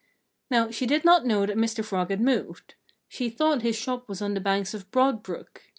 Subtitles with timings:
[0.49, 1.85] Now, she did not know that Mr.
[1.85, 2.73] Frog had moved.
[3.07, 5.69] She thought his shop was on the banks of Broad Brook.